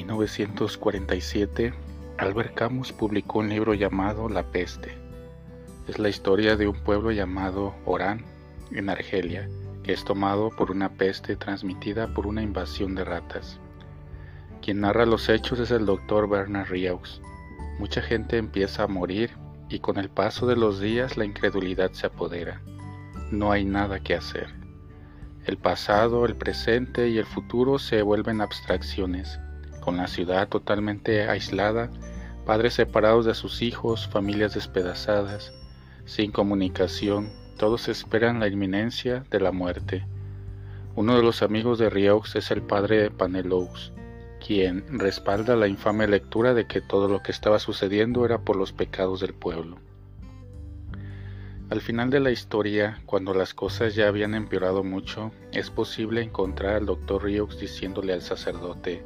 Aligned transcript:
En 0.00 0.06
1947, 0.06 1.74
Albert 2.16 2.54
Camus 2.54 2.90
publicó 2.90 3.40
un 3.40 3.50
libro 3.50 3.74
llamado 3.74 4.30
La 4.30 4.44
peste. 4.44 4.96
Es 5.88 5.98
la 5.98 6.08
historia 6.08 6.56
de 6.56 6.66
un 6.66 6.80
pueblo 6.80 7.10
llamado 7.10 7.74
Orán, 7.84 8.24
en 8.72 8.88
Argelia, 8.88 9.46
que 9.82 9.92
es 9.92 10.02
tomado 10.02 10.48
por 10.56 10.70
una 10.70 10.88
peste 10.88 11.36
transmitida 11.36 12.14
por 12.14 12.26
una 12.26 12.42
invasión 12.42 12.94
de 12.94 13.04
ratas. 13.04 13.60
Quien 14.62 14.80
narra 14.80 15.04
los 15.04 15.28
hechos 15.28 15.60
es 15.60 15.70
el 15.70 15.84
doctor 15.84 16.30
Bernard 16.30 16.70
Rieux. 16.70 17.20
Mucha 17.78 18.00
gente 18.00 18.38
empieza 18.38 18.84
a 18.84 18.88
morir 18.88 19.32
y 19.68 19.80
con 19.80 19.98
el 19.98 20.08
paso 20.08 20.46
de 20.46 20.56
los 20.56 20.80
días 20.80 21.18
la 21.18 21.26
incredulidad 21.26 21.92
se 21.92 22.06
apodera. 22.06 22.62
No 23.30 23.52
hay 23.52 23.66
nada 23.66 24.00
que 24.00 24.14
hacer. 24.14 24.48
El 25.44 25.58
pasado, 25.58 26.24
el 26.24 26.36
presente 26.36 27.10
y 27.10 27.18
el 27.18 27.26
futuro 27.26 27.78
se 27.78 28.00
vuelven 28.00 28.40
abstracciones 28.40 29.38
con 29.80 29.96
la 29.96 30.06
ciudad 30.06 30.48
totalmente 30.48 31.28
aislada, 31.28 31.90
padres 32.46 32.74
separados 32.74 33.26
de 33.26 33.34
sus 33.34 33.62
hijos, 33.62 34.08
familias 34.08 34.54
despedazadas, 34.54 35.52
sin 36.04 36.32
comunicación, 36.32 37.30
todos 37.58 37.88
esperan 37.88 38.40
la 38.40 38.48
inminencia 38.48 39.24
de 39.30 39.40
la 39.40 39.52
muerte. 39.52 40.06
Uno 40.96 41.16
de 41.16 41.22
los 41.22 41.42
amigos 41.42 41.78
de 41.78 41.90
Rieux 41.90 42.34
es 42.34 42.50
el 42.50 42.62
padre 42.62 43.10
Panelous, 43.10 43.92
quien 44.44 44.98
respalda 44.98 45.54
la 45.56 45.68
infame 45.68 46.08
lectura 46.08 46.54
de 46.54 46.66
que 46.66 46.80
todo 46.80 47.08
lo 47.08 47.22
que 47.22 47.32
estaba 47.32 47.58
sucediendo 47.58 48.24
era 48.24 48.38
por 48.38 48.56
los 48.56 48.72
pecados 48.72 49.20
del 49.20 49.34
pueblo. 49.34 49.78
Al 51.70 51.80
final 51.80 52.10
de 52.10 52.18
la 52.18 52.32
historia, 52.32 53.00
cuando 53.06 53.32
las 53.32 53.54
cosas 53.54 53.94
ya 53.94 54.08
habían 54.08 54.34
empeorado 54.34 54.82
mucho, 54.82 55.30
es 55.52 55.70
posible 55.70 56.20
encontrar 56.20 56.74
al 56.74 56.86
doctor 56.86 57.22
Rieux 57.22 57.60
diciéndole 57.60 58.12
al 58.12 58.22
sacerdote, 58.22 59.04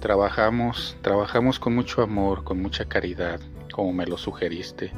Trabajamos, 0.00 0.96
trabajamos 1.00 1.58
con 1.58 1.74
mucho 1.74 2.02
amor, 2.02 2.44
con 2.44 2.60
mucha 2.60 2.84
caridad, 2.84 3.40
como 3.72 3.92
me 3.92 4.06
lo 4.06 4.18
sugeriste, 4.18 4.92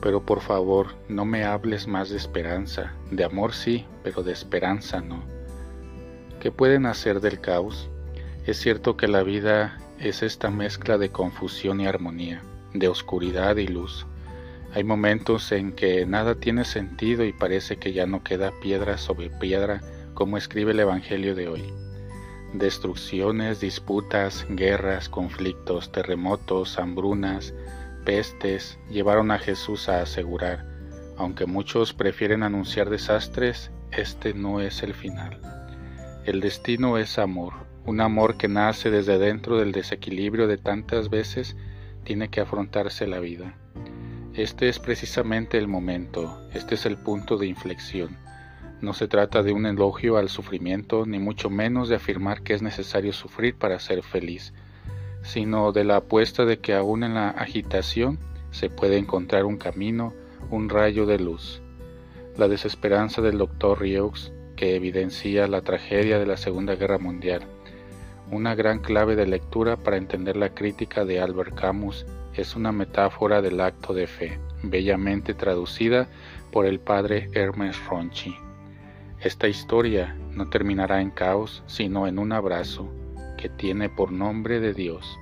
pero 0.00 0.24
por 0.24 0.40
favor 0.40 0.94
no 1.08 1.24
me 1.24 1.44
hables 1.44 1.86
más 1.86 2.08
de 2.08 2.16
esperanza, 2.16 2.94
de 3.10 3.22
amor 3.24 3.52
sí, 3.52 3.84
pero 4.02 4.22
de 4.22 4.32
esperanza 4.32 5.00
no. 5.00 5.22
¿Qué 6.40 6.50
pueden 6.50 6.86
hacer 6.86 7.20
del 7.20 7.40
caos? 7.40 7.90
Es 8.46 8.58
cierto 8.58 8.96
que 8.96 9.08
la 9.08 9.22
vida 9.22 9.78
es 9.98 10.22
esta 10.22 10.50
mezcla 10.50 10.96
de 10.96 11.10
confusión 11.10 11.80
y 11.82 11.86
armonía, 11.86 12.42
de 12.72 12.88
oscuridad 12.88 13.56
y 13.56 13.68
luz. 13.68 14.06
Hay 14.72 14.84
momentos 14.84 15.52
en 15.52 15.72
que 15.72 16.06
nada 16.06 16.36
tiene 16.36 16.64
sentido 16.64 17.24
y 17.26 17.34
parece 17.34 17.76
que 17.76 17.92
ya 17.92 18.06
no 18.06 18.24
queda 18.24 18.52
piedra 18.62 18.96
sobre 18.96 19.28
piedra, 19.28 19.82
como 20.14 20.38
escribe 20.38 20.72
el 20.72 20.80
Evangelio 20.80 21.34
de 21.34 21.48
hoy. 21.48 21.89
Destrucciones, 22.52 23.60
disputas, 23.60 24.44
guerras, 24.48 25.08
conflictos, 25.08 25.92
terremotos, 25.92 26.80
hambrunas, 26.80 27.54
pestes 28.04 28.76
llevaron 28.90 29.30
a 29.30 29.38
Jesús 29.38 29.88
a 29.88 30.02
asegurar, 30.02 30.66
aunque 31.16 31.46
muchos 31.46 31.92
prefieren 31.92 32.42
anunciar 32.42 32.90
desastres, 32.90 33.70
este 33.92 34.34
no 34.34 34.60
es 34.60 34.82
el 34.82 34.94
final. 34.94 35.40
El 36.24 36.40
destino 36.40 36.98
es 36.98 37.20
amor, 37.20 37.52
un 37.86 38.00
amor 38.00 38.36
que 38.36 38.48
nace 38.48 38.90
desde 38.90 39.18
dentro 39.18 39.56
del 39.56 39.70
desequilibrio 39.70 40.48
de 40.48 40.58
tantas 40.58 41.08
veces 41.08 41.56
tiene 42.02 42.30
que 42.30 42.40
afrontarse 42.40 43.06
la 43.06 43.20
vida. 43.20 43.54
Este 44.34 44.68
es 44.68 44.80
precisamente 44.80 45.56
el 45.56 45.68
momento, 45.68 46.48
este 46.52 46.74
es 46.74 46.84
el 46.84 46.96
punto 46.96 47.36
de 47.36 47.46
inflexión 47.46 48.18
no 48.82 48.94
se 48.94 49.08
trata 49.08 49.42
de 49.42 49.52
un 49.52 49.66
elogio 49.66 50.16
al 50.16 50.28
sufrimiento, 50.28 51.04
ni 51.04 51.18
mucho 51.18 51.50
menos 51.50 51.88
de 51.88 51.96
afirmar 51.96 52.42
que 52.42 52.54
es 52.54 52.62
necesario 52.62 53.12
sufrir 53.12 53.54
para 53.54 53.78
ser 53.78 54.02
feliz, 54.02 54.54
sino 55.22 55.72
de 55.72 55.84
la 55.84 55.96
apuesta 55.96 56.44
de 56.44 56.58
que 56.58 56.74
aún 56.74 57.04
en 57.04 57.14
la 57.14 57.30
agitación 57.30 58.18
se 58.50 58.70
puede 58.70 58.96
encontrar 58.96 59.44
un 59.44 59.58
camino, 59.58 60.14
un 60.50 60.68
rayo 60.68 61.06
de 61.06 61.18
luz. 61.18 61.62
La 62.36 62.48
desesperanza 62.48 63.20
del 63.20 63.38
doctor 63.38 63.80
Rieux, 63.80 64.32
que 64.56 64.76
evidencia 64.76 65.46
la 65.46 65.62
tragedia 65.62 66.18
de 66.18 66.26
la 66.26 66.36
Segunda 66.36 66.74
Guerra 66.74 66.98
Mundial. 66.98 67.42
Una 68.30 68.54
gran 68.54 68.78
clave 68.78 69.16
de 69.16 69.26
lectura 69.26 69.76
para 69.76 69.96
entender 69.96 70.36
la 70.36 70.54
crítica 70.54 71.04
de 71.04 71.20
Albert 71.20 71.54
Camus 71.54 72.06
es 72.34 72.56
una 72.56 72.72
metáfora 72.72 73.42
del 73.42 73.60
acto 73.60 73.92
de 73.92 74.06
fe, 74.06 74.38
bellamente 74.62 75.34
traducida 75.34 76.08
por 76.50 76.66
el 76.66 76.80
padre 76.80 77.28
Hermes 77.34 77.76
Ronchi. 77.86 78.34
Esta 79.22 79.48
historia 79.48 80.16
no 80.30 80.48
terminará 80.48 81.02
en 81.02 81.10
caos, 81.10 81.62
sino 81.66 82.06
en 82.06 82.18
un 82.18 82.32
abrazo 82.32 82.90
que 83.36 83.50
tiene 83.50 83.90
por 83.90 84.12
nombre 84.12 84.60
de 84.60 84.72
Dios. 84.72 85.18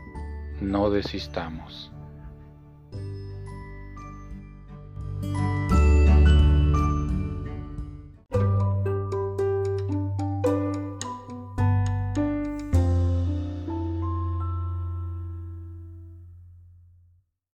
No 0.61 0.89
desistamos. 0.89 1.91